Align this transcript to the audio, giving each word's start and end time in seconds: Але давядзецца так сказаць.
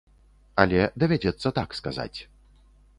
Але 0.63 0.81
давядзецца 1.05 1.55
так 1.61 1.79
сказаць. 1.83 2.19